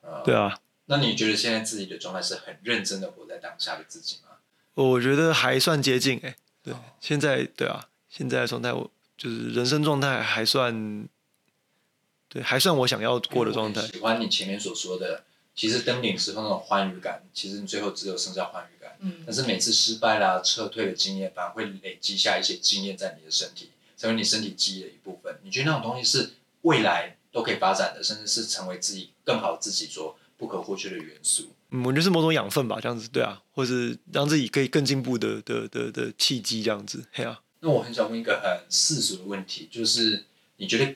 [0.00, 4.36] 啊对啊，那你觉得现在自己的状态是很认真的活在当下的自己吗？
[4.72, 11.06] 我觉得还算接近哎、对哦，现在对啊，现在的状态我就是人生状态还算，
[12.34, 15.22] 对，还算我想要过的状态喜欢你前面所说的，
[15.54, 18.96] 其实登顶时候那种欢愉感，其实你最后只有剩下欢愉感。
[18.98, 25.38] 嗯但是每次失败啦、撤退的经验，反而会累积下一些经验在你的身体，成为你身体记忆的一部分。
[25.44, 31.50] 你觉得那种东西是未来都可以发展的，甚至是成为自己更好自己所不可或缺的元素。
[31.70, 40.24] 嗯，我觉得是某种养分吧，这样子对啊，或是让自己可以更进步的的的的契机，这样子，嘿啊，那我很想问一个很世俗的问题，就是
[40.56, 40.94] 你觉得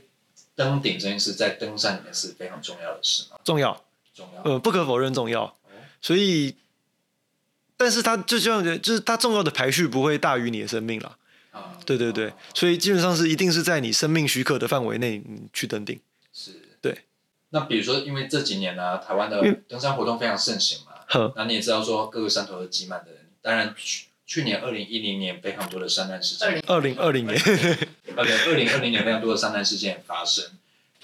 [0.58, 3.38] 登顶这件事在登山里面是非常重要的事吗？
[3.44, 4.42] 重要，重要。
[4.42, 5.56] 呃，不可否认重要，
[6.02, 6.56] 所以，
[7.76, 11.16] 但是它就这样的，就是它重要的排序不会大于你的生命了，
[11.52, 16.00] 啊，对对对，所以基本上是一定是在你生命许可的范围内，你去登顶，
[16.32, 17.02] 是，对。
[17.50, 27.24] 那比如说，因为这几年呢、台湾的嗯登山活动非常盛行嘛，呵，那你也知道说各个山头都挤满的人，当然去去年二零一零年非常多的山难事件，二零二零。
[27.24, 27.38] 年，
[28.18, 30.44] 二零二零年非常多的山难事件发生，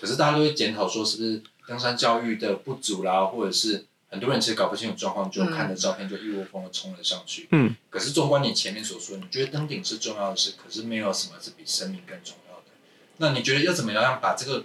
[0.00, 7.46] 可是大家都会检讨说是不是登山教育的不足啦，或者是很多人其实搞不清楚状况，就看着照片就一窝蜂的冲了上去。
[7.52, 12.64] 嗯，可是纵观你前面所说，你觉得登顶是重要的事，可是没有什么是比生命更重要的。
[13.18, 14.64] 那你觉得要怎么样把这个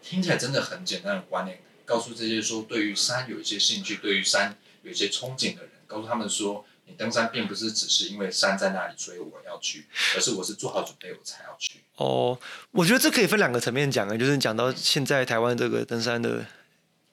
[0.00, 9.84] 听起来真的很简单的观念，告诉这些说对于山有一些兴趣、对于山有一些憧憬的人，告诉他们说，你登山并不是只是因为山在那里，所以我要去，
[10.16, 11.80] 而是我是做好准备我才要去。
[11.96, 12.38] 哦，
[12.70, 16.46] 我觉得这可以分两个层面讲啊，就是讲到现在台湾这个登山的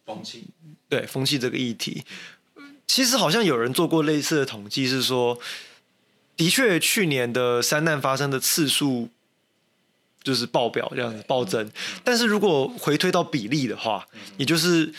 [0.05, 0.45] 风气，
[0.87, 2.05] 对风气这个议题，
[2.87, 5.37] 其实好像有人做过类似的统计，是说，
[6.37, 9.09] 的确去年的山难发生的次数
[10.23, 11.69] 就是爆表这样子暴增，
[12.03, 14.07] 但是如果回推到比例的话，
[14.37, 14.93] 也就是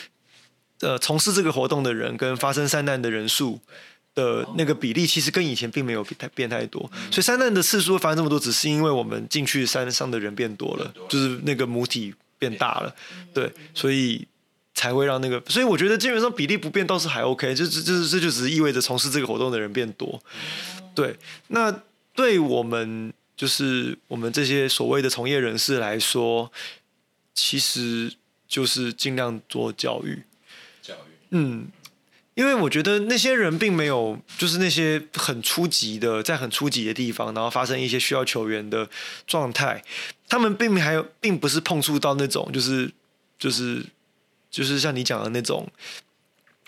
[0.81, 3.59] 呃从事这个活动的人跟发生山难的人数。
[4.17, 12.95] 的那个比例其实跟以前并没有变太变太多，所以山难的次数会发生这么多，只是因为我们进去山上的人变多了，就是那个母体变大了，
[13.31, 14.25] 对，所以
[14.73, 20.19] 才会让那个，所以我觉得基本上比例不变倒是还 OK，就这这这就只是意味着从事这个活动的人变多，
[20.95, 21.15] 对，
[21.49, 21.71] 那
[22.15, 26.51] 对我们就是我们这些所谓的从业人士来说，
[27.35, 28.11] 其实
[28.47, 30.23] 就是尽量做教育，
[30.81, 31.67] 教育，嗯。
[32.37, 38.87] 因为我觉得那些人并没有，就是那些很初级的，在很初级的地方，然后发生一些需要球员的
[39.25, 39.83] 状态，
[40.29, 42.91] 他们并没还有，并不是碰触到那种，就是
[43.39, 43.83] 就是
[44.51, 45.67] 就是像你讲的那种，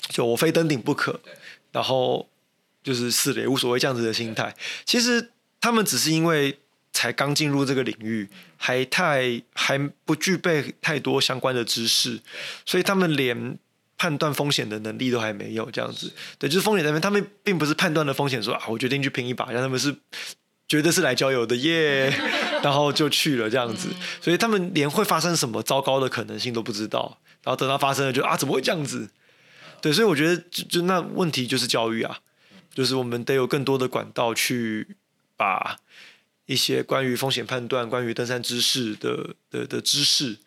[0.08, 1.19] 就我非登顶不可，
[1.71, 2.27] 然后
[2.82, 4.55] 就是死了也无所谓这样子的心态。
[4.86, 5.29] 其实
[5.62, 6.58] 他们只是因为
[6.91, 8.27] 才刚进入这个领域，
[8.58, 12.19] 还太还不具备太多相关的知识，
[12.65, 13.60] 所以他们连。
[13.99, 16.09] 判断风险的能力都还没有这样子，
[16.39, 19.93] 对，就是风险那边，他们并不是判断的风险，说啊，我决定去拼一把，让他们是
[20.69, 22.09] 觉得是来郊游的耶，
[22.63, 23.89] 然后就去了这样子，
[24.21, 29.09] 所以他们连会发生什么糟糕的可能性都不知道，然后等到发生了，就啊，怎么会这样子？
[29.81, 32.19] 对，所以我觉得就就那问题就是教育啊，
[32.73, 34.95] 就是我们得有更多的管道去
[35.35, 35.75] 把
[36.45, 40.38] 一些关于风险判断、关于登山知识的的的知识，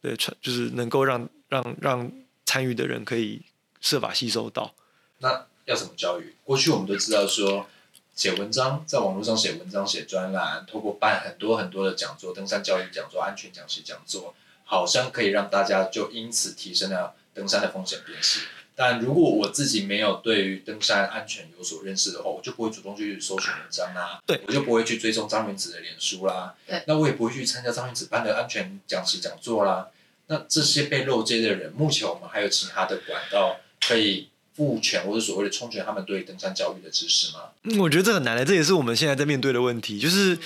[0.00, 2.12] 对，传就是能够让让让。
[2.52, 3.40] 参与的人可以
[3.80, 4.74] 设法吸收到。
[5.20, 6.34] 那要怎么教育？
[6.44, 7.66] 过去我们都知道说，
[8.14, 14.34] 写文章，在网络上写文章、写专栏，透过办很多很多的讲座，登山教育讲座、安全讲习讲座，
[14.64, 18.40] 好像可以让大家就因此提升了登山的风险辨识。
[18.74, 29.88] 但如果我自己没有对于登山安全有所认识的话，我就不会主动去搜寻文章啦，对，我就不会去追踪张云子的脸书啦，对，那我也不会去参加张云子办的安全讲习讲座啦。
[30.28, 33.56] 那这些被漏接的人，目前我们还有其他的管道
[33.86, 37.40] 可以赋权或者所谓的充权他们对登山教育的知识吗？
[37.64, 39.98] 嗯，我觉得这很难的，这也是我们现在在面对的问题。
[39.98, 40.38] 就是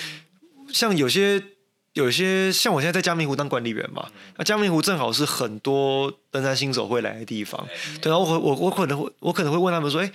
[0.73, 1.41] 像有些
[1.93, 7.65] 有些像我现在在嘉明湖当管理员嘛，那嘉明湖正好是很多登山新手会来的地方。
[8.01, 10.11] 对，然后我我我可能会我可能会问他们说，哎，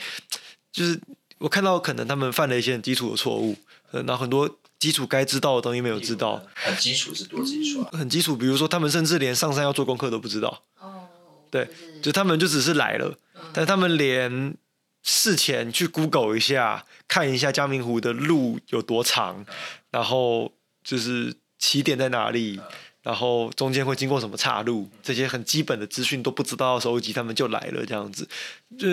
[0.70, 1.00] 就是
[1.38, 3.56] 我看到可能他们犯了一些很基础的错误，
[3.90, 4.58] 然后很多。
[4.82, 7.90] 基础该知道的东西没有知道，很基础是多基础啊？
[7.92, 10.64] 很基础，比如说他们甚至连上山要做功课都不知道。
[10.80, 11.06] 哦，
[11.52, 11.68] 对，
[12.02, 13.16] 就他们就只是来了，
[13.52, 14.56] 但他们连
[15.04, 19.46] 事前去 Google 一下，看一下嘉明湖的路有多长，
[19.92, 22.60] 然后就是起点在哪里，
[23.02, 28.28] 然后中间会经过什么岔路，这些很基本的资讯都不知道要收集，他们就来了这样子，
[28.76, 28.88] 就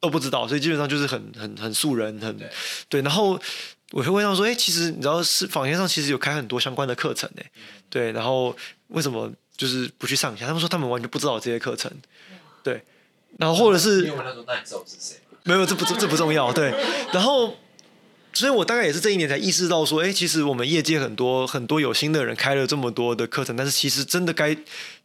[0.00, 2.36] 都不知道，所以基本上就是很很很素人，很
[2.88, 3.40] 对，然后。
[3.92, 7.42] 我会问他说：“哎，其实你知道是坊间上其实有开很多相关的课程呢，
[7.88, 8.54] 对，然后
[8.88, 10.46] 为什么就是不去上一下？
[10.46, 11.90] 他们说他们完全不知道这些课程，
[12.62, 12.82] 对，
[13.38, 14.04] 然后或者是……
[14.04, 15.16] 因为他说那你知道我是谁？
[15.44, 16.74] 没有，这不这不重要，对。
[17.14, 17.56] 然后，
[18.34, 24.54] 所以我大概也是这一年才意识到说，哎，其实我们业界很多很多有心的人开了这么多的课程，但是其实真的该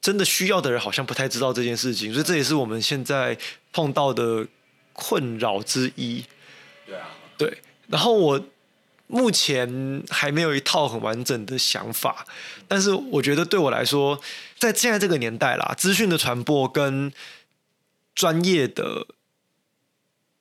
[0.02, 3.38] 真的需要的人好像不太知道这件事情，所以这也是我们现在
[3.72, 4.46] 碰到的
[4.92, 6.26] 困扰之一。
[6.86, 7.58] 对啊，对。
[7.88, 8.46] 然后我。
[9.14, 12.26] 目前还没有一套很完整的想法，
[12.68, 14.20] 但是我觉得对我来说，
[14.58, 17.14] 在现在这个年代啦，资讯的传播跟
[18.16, 19.06] 专业的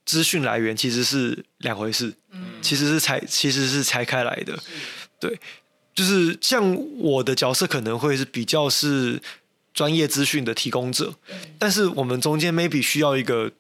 [0.07, 4.59] 资讯来源其实是两回事，嗯，其实是拆其实是拆开来的，
[5.21, 5.39] 对，
[5.95, 9.21] 就是像我的角色可能会是比较是
[9.75, 11.15] 专业资讯的提供者，
[11.59, 13.53] 但是我们中间 maybe 需要一个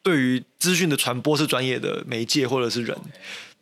[0.00, 2.96] 对于资讯的传播是专业的媒介或者是人。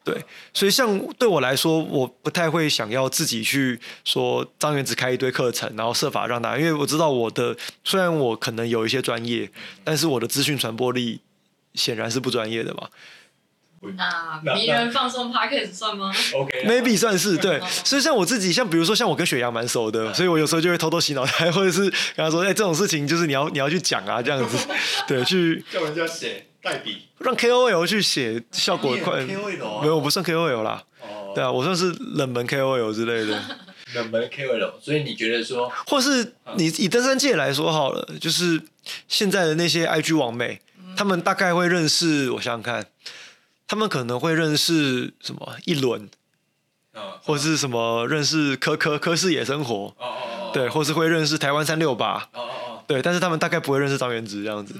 [0.04, 9.50] 对，所以像对我来说，我不太会想要自己去说张元只开一堆课程，然后设法让大家，因为我知道我的虽然我可能有一些专业，
[9.82, 11.20] 但是我的资讯传播力
[11.72, 12.88] 显然是不专业的嘛。
[13.96, 16.10] 那名人放松 p a c k a g e 算吗？
[16.36, 17.60] OK，maybe 算是对。
[17.84, 24.56] 所以像我自己，像比如说像我跟雪阳蛮熟的，所以我有时候就会偷偷洗脑他， 或者是跟他说：“哎，这种事情就是你要你要去讲啊，这样子。
[25.06, 26.46] ”对，去叫人家写。
[26.64, 27.02] 代笔。
[27.18, 30.82] 让 KOL 去写效果快，KOL 没有我不算 KOL 啦。
[31.02, 33.40] 哦，对啊，我算是冷门 KOL 之类的。
[33.94, 38.60] 冷门 KOL，所以你觉得说， 或是你以登山界来说好了，就是
[39.06, 40.60] 现在的那些 IG 网美，
[40.96, 42.86] 他们大概会认识，我想想看，
[43.68, 46.08] 他们可能会认识什么一轮，
[46.94, 54.74] 嗯，或是什么认识科科科室野生活，哦哦哦，对，或是会认识台湾三六八，哦哦哦，对，但是他们大概不会认识张元直这样子，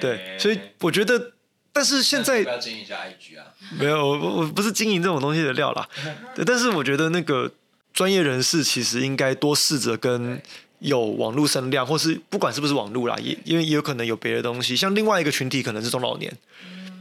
[0.00, 1.32] 对，哎所以我觉得，
[1.72, 3.46] 但是现在要经营一下 IG 啊，
[3.78, 5.88] 没有，我我我不是经营这种东西的料啦。
[6.34, 7.52] 对，但是我觉得那个
[7.92, 10.40] 专业人士其实应该多试着跟
[10.80, 14.74] 有网络声量，或是不管是不是网络啦，也因为也有可能有别的东西。
[14.74, 16.32] 像另外一个群体可能是中老年，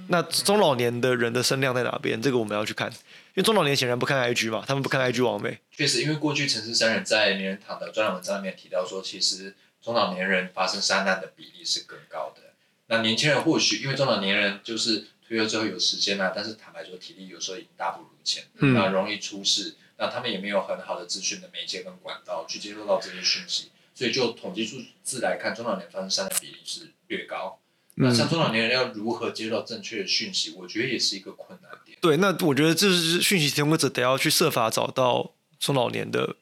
[0.10, 2.22] 那中老年的人的声量在哪边？
[2.22, 2.96] 这个我们要去看，因
[3.36, 5.58] 为中老年显然不看 IG 嘛，他们不看 IG 网美。
[5.72, 12.42] 确实，因为过去陈市三人在名人堂的专栏文章里面提到说，其实中老年人发生山难的比例是更高的。
[12.90, 19.76] 那年轻人或许因为中老年人就是退休之后有时间啊，但是坦白说体力有时候已经大不如前，嗯那容易出事。
[20.02, 27.60] 那他们也没有很好的资讯的媒介跟管道去接收到这些讯息，所以就统计数字来看，中老年发生伤的比例是略高。
[27.96, 31.98] 那嗯，像中老年人要如何接收到正确的讯息，我觉得也是一个困难点。
[32.00, 36.36] 对，那我觉得这是讯息提供者得要去设法找到中老年的对，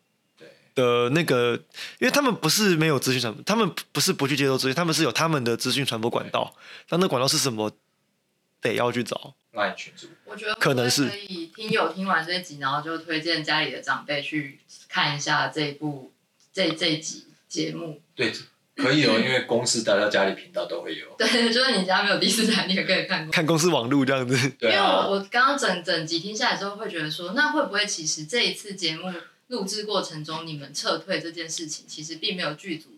[0.78, 1.60] 的那个，
[1.98, 6.54] 因为他们不是没有资讯传播，他们不是不去接收资讯，他们是有他们的资讯传播管道。
[6.88, 7.72] 但那管道是什么，
[8.62, 9.34] 得要去找。
[10.26, 16.14] 我觉得可能是可以听友听完这一集，然后就推荐家里的长辈去看一下这一部
[16.54, 18.00] 这这一集节目。
[18.14, 18.32] 对，
[18.76, 21.08] 可以哦， 因为公司大家家里频道都会有。
[21.18, 23.28] 对，就是你家没有第四台，你也可以看。
[23.32, 29.12] 看公司网路这样子，对因为我啊，我刚刚整整集听下来之后，会觉得说，那会不会其实这一次节目
[29.48, 32.90] 录制过程中，你们撤退这件事情，其实并没有剧组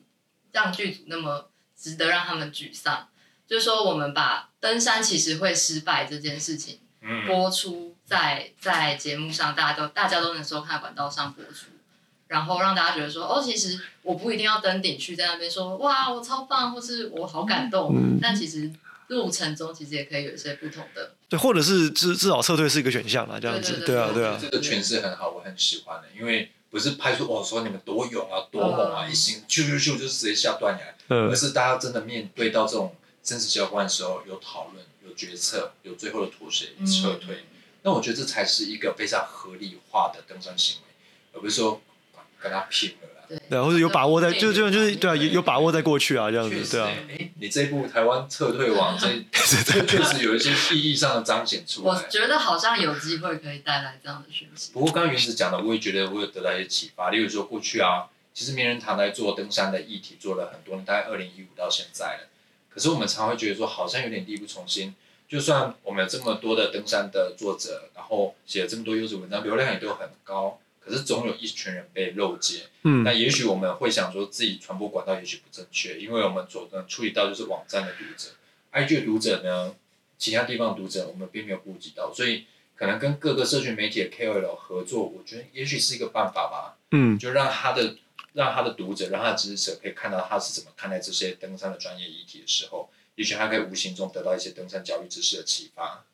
[0.51, 3.07] 让剧组那么值得让他们沮丧。
[3.47, 11.67] 就是说，我们把登山其实会失败这件事情嗯，播出在在节目上，大家都大家都能收看管道上播出，
[12.27, 18.71] 然后让大家觉得说，哦，其实我不一定要登顶去在那边说哇我超棒，或是我好感动，嗯但其实
[19.09, 21.13] 路程中其实也可以有一些不同的。
[21.27, 37.45] 对，或者是至至少撤退是一个选项啦，这样子，对对对啊，对啊，这个诠释很好，我很喜欢的，因为不是拍出哦说你们多勇啊、多猛啊，嗯一心咻咻咻就直接下断崖，嗯而是大家真的面对到这种生死交关的时候，有讨论、有决策、有最后的妥协撤退。
[37.81, 40.87] 那我觉得这才是一个非常合理化的登山行为，
[41.33, 41.81] 而不是说
[42.39, 43.08] 跟他拼了啦。
[43.49, 49.07] 对，或者有把握在，就就就是对啊，有有把握在过去啊，这样子，对啊，哎，你这一部台湾撤退网这
[49.63, 52.03] 这确实有一些意义上的彰显出来我。
[52.09, 54.71] 觉得好像有机会可以带来这样的讯息。
[54.73, 57.11] 不过刚刚原子讲的，我也觉得我有得到一些启发。
[57.11, 62.29] 例如说，过去啊，其实名人堂在做登山的议题做了很多年，大概二零一五到现在了。
[62.69, 64.95] 可是我们常会觉得说，好像有点力不从心。
[65.27, 72.63] 就算我们有这么多的登山的作者，然后写了这么多优质文章，流量也都很高，可是总有一群人被漏接。
[72.83, 78.29] 嗯那也许我们会想说，自己传播管道也许不正确，因为我们所能处理到就是网站的读者
[78.71, 79.75] ，IG 的读者呢，
[80.17, 87.95] 其他地方的读者我们并没有顾及到，所以可能跟各个社群媒体的 KOL 合作，我觉得也许是一个办法吧，嗯，就让他的
[88.33, 96.05] 让他的读者，让他的支持者可以看到他是怎么看待这些登山的专业议题的时候，也许他可以无形中得到一些登山教育知识的启发。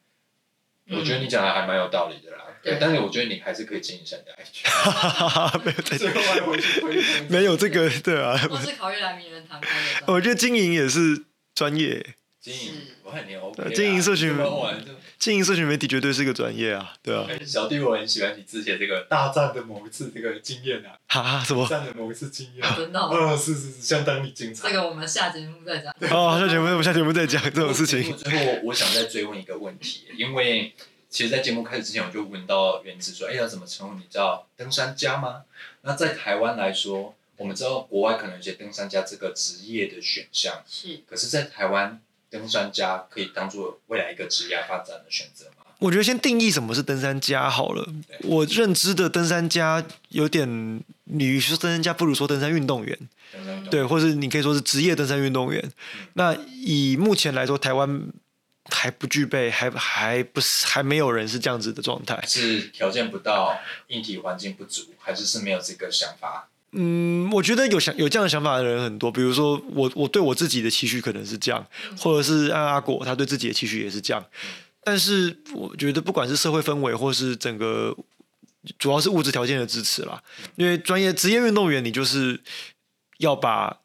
[0.92, 5.72] 我觉得你讲的还蛮有道理的啦，对，但是我觉得你还是可以经营一下你的哈哈，没
[7.44, 9.70] 有这个，对啊，我是考虑来名人堂开
[10.06, 10.14] 的。
[10.14, 13.74] 我觉得经营也是专业，经营，我看你 OK。
[13.74, 21.68] 经营社群玩就经营社群媒体绝对是一个专业啊，对啊，哎小弟我很喜欢你之前这个大战的某一次这个经验啊，哈哈，什么？
[21.68, 24.70] 战的某一次经验，真的哦、嗯，是是是，相当的精彩。
[24.70, 25.94] 这个我们下节目再讲。
[26.12, 28.16] 哦，下节目我们下节目再讲这种事情。
[28.16, 30.74] 最后，我想再追问一个问题，因为
[31.10, 34.02] 其实，在节目开始之前，我就问到原子说：“哎，要怎么称呼你？
[34.10, 35.44] 叫登山家吗？”
[35.82, 45.52] 那在台湾来说，我们知道国外可能有些登山家这个职业的选项，是，可是，在台湾，登山家可以当做未来一个职业发展的选择吗？
[45.80, 47.86] 我觉得先定义什么是登山家好了。
[48.22, 52.98] 我认知的登山家有点，你说登山家不如说登山运动员，
[53.70, 55.72] 对，或者你可以说是职业登山运动员。
[56.14, 58.10] 那以目前来说，台湾
[58.70, 62.24] 还不具备，还还不是还没有人是这样子的状态。
[62.26, 66.48] 是条件不到，硬体环境不足，还是是没有这个想法？
[66.76, 71.66] 嗯，我觉得有想有这样的想法的人很多，比如说我我对我自己的期许可能是这样，
[71.98, 74.24] 或者是按阿果他对自己的期许也是这样，
[74.84, 77.96] 但是我觉得不管是社会氛围或是整个，
[78.78, 80.22] 主要是物质条件的支持啦，
[80.56, 82.42] 因为专业职业运动员你就是
[83.18, 83.80] 要把。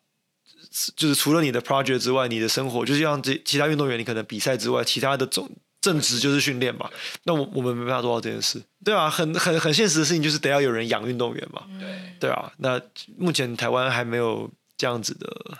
[0.95, 5.51] 就是除了你的 project 之外，你的生活就是像这其他运动员，你可能比赛之外，其他的总
[5.81, 6.91] 正职就是训练嘛。
[7.24, 11.64] 那我我们没办法做到这件事，对啊，很很很现实的事情就是得要有人养运动员嘛。
[11.78, 11.89] 对
[12.20, 12.81] 对啊，那
[13.16, 15.59] 目前台湾还没有这样子的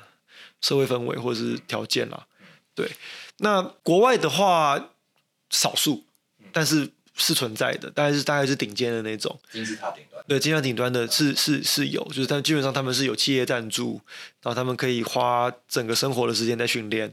[0.61, 2.27] 社会氛围或者是条件啦。
[2.75, 2.91] 对，
[3.39, 4.91] 那国外的话，
[5.51, 6.05] 少数
[6.53, 9.39] 但是是存在的，大概是大概是顶尖的那种。
[9.51, 10.25] 金字塔顶端。
[10.27, 14.01] 对，金字塔顶端的是是是有，就是但基本上他们是有企业赞助，
[14.43, 17.13] 然后他们可以花整个生活的时间在训练，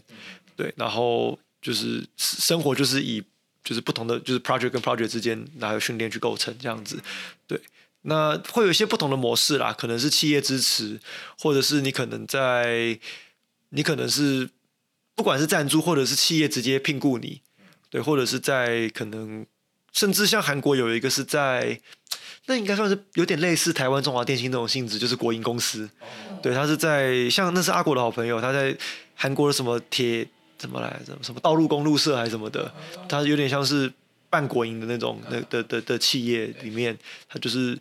[0.55, 3.23] 对，然后就是生活就是以
[3.63, 7.01] 就是不同的就是 project 跟 project 之间然后训练去构成这样子，
[7.47, 7.59] 对，
[8.01, 10.99] 那会有一些不同的模式啦，可能是企业支持，
[11.37, 12.99] 或者是你可能在
[13.69, 14.49] 你可能是
[15.15, 17.41] 不管是赞助或者是企业直接聘雇你，
[17.89, 19.45] 对，或者是在可能
[19.91, 21.79] 甚至像韩国有一个是在。
[22.49, 25.89] 那应该算是有点类似台湾中华电信那种性质，就是国营公司。
[26.41, 28.73] 对，他是在像那是阿国的好朋友，他在
[29.15, 30.25] 韩国的什么铁
[30.57, 31.17] 怎么来着？
[31.21, 32.73] 什么道路公路社还是什么的，
[33.07, 33.91] 他有点像是
[34.29, 36.97] 半国营的那种那的的的企业里面，
[37.29, 37.77] 他就是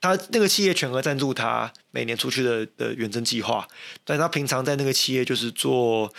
[0.00, 3.66] 他那个企业全额赞助他每年出去的的远征计划，
[4.04, 6.12] 但他平常在那个企业就是做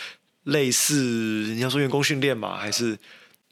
[0.44, 2.98] 类似你要说员工训练嘛，还是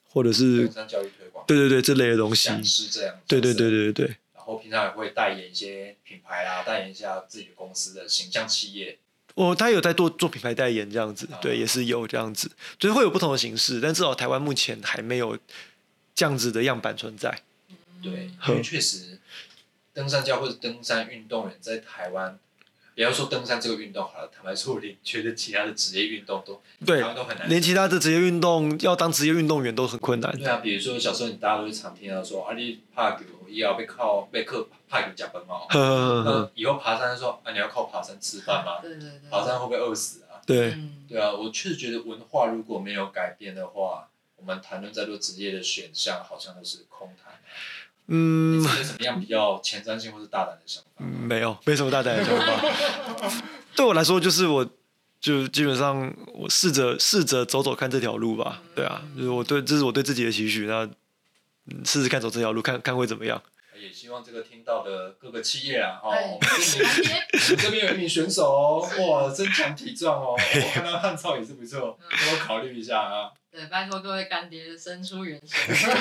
[0.07, 1.43] 或者是教育推广？
[1.47, 2.49] 对对对，这类的东西。
[2.63, 3.15] 是这样。
[3.27, 4.15] 对对对对对。
[4.33, 8.99] 然后平常也会代言一些品牌啦，代言一下自己的公司的形象企业。
[9.35, 15.37] 哦，他有在做做品牌代言这样子，对，也是有这样子，所以会有不同的形式，但至少台湾目前还没有
[16.13, 17.41] 这样子的样板存在。
[18.01, 19.19] 对，因为确实
[19.93, 22.37] 登山家或者登山运动员在台湾。
[22.95, 27.49] 不要说登山这个运动好了，坦白说，连觉得其他的职业运动都对，都很难。
[27.49, 30.31] 连其他的职业运动要当职业运动员都很困难。
[30.37, 35.61] 对啊，比如说小时候你大家都会常听到说，啊，你怕狗也要被靠被克怕狗加班嘛。
[35.73, 38.79] 那以后爬山说，啊，你要靠爬山吃饭吗？
[38.81, 39.29] 对对对。
[39.31, 40.37] 爬山会不会饿死啊？
[40.45, 40.77] 对。
[41.09, 47.33] 对啊，我确实觉得文化如果没有改变的话，我们谈论再多职业的选项，好像都是空谈。
[48.07, 51.05] 嗯，有什么样比较前瞻性或是大胆的想法？
[51.05, 53.33] 没有，没什么大胆的想法。
[53.75, 54.69] 对我来说，就是我，
[55.19, 58.61] 就基本上我试着试着走走看这条路吧。
[58.75, 60.65] 对啊，就是我对这是我对自己的期许。
[60.65, 60.87] 那
[61.85, 63.41] 试试看走这条路，看看会怎么样。
[63.83, 66.39] 也希望这个听到的各个企业啊， 哦，
[67.57, 73.29] 这边有一名选手哦， 哇，身强体壮哦， 我看到汉超也是不错，我考虑一下啊。
[73.51, 75.55] 对，拜托各位干爹伸出援手，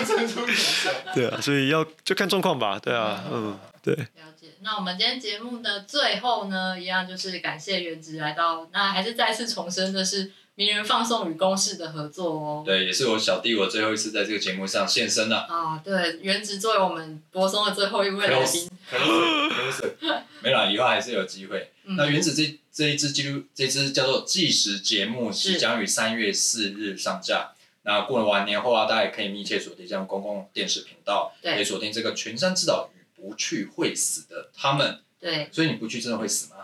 [0.06, 0.90] 伸出援手。
[1.14, 2.78] 对啊，所以要就看状况吧。
[2.78, 3.94] 对啊，嗯，对。
[3.94, 4.48] 了解。
[4.60, 12.62] 那我们今天节目的最后呢，一样就是感谢原职来到，那还是再次重申的是名人放送与公视的合作哦。
[12.64, 15.38] 对，也是我小弟我最后一次在这个节目上现身了。
[15.48, 18.68] 啊，对，原职作为我们播松的最后一位来宾。
[20.42, 21.70] 没了，以后还是有机会。
[21.84, 27.52] 那原子这这一支记录，这支叫做计时节目，即将于三月四日上架。
[27.84, 35.00] 那过了完年后啊，大家也可以密切锁定这样公共电视频道，可以锁定这个群山之岛与不去会死的他们。
[35.18, 36.56] 对，所以你不去真的会死吗？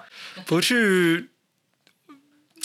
[0.46, 1.30] 不去，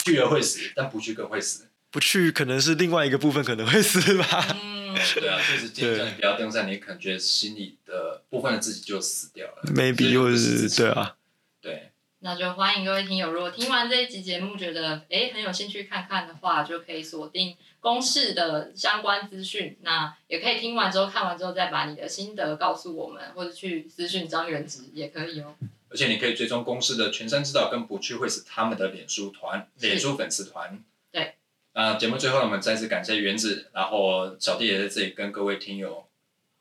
[0.04, 1.68] 去了会死， 但不去更会死。
[1.92, 4.46] 不去可能是另外一个部分可能会死吧。
[4.64, 9.62] 嗯，对啊，确实建议你不要登山，你可能觉心里的部分的自己就死掉了。
[9.68, 11.16] maybe 或是对啊，
[11.62, 11.90] 对。
[12.26, 19.78] 那就欢迎各位听友，如果听完这一集节目觉得哎很有兴趣看看的话，就可以锁定公式的相关资讯。
[19.82, 25.54] 那也可以听完之后看完之后再把你的心得告诉我们，或者去私讯张元直也可以哦。
[25.94, 30.84] 而且你可以追踪公司的全身指导跟不去会是他们的脸书团脸书粉丝团。
[31.12, 31.36] 对。
[31.74, 36.06] 啊节目最后呢我们再次感谢原子然后小弟也在这里跟各位听友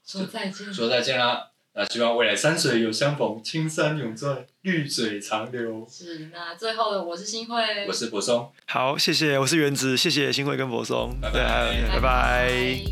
[0.04, 0.72] 说再见。
[0.72, 1.48] 说再见啦。
[1.74, 5.86] 那希望未来山水有相逢青山永在绿水长流。
[5.90, 8.52] 是那最后的我是新会我是柏松。
[8.66, 11.18] 好谢谢我是原子谢谢新会跟柏松。
[11.22, 11.88] 拜拜。
[11.88, 12.84] 拜拜。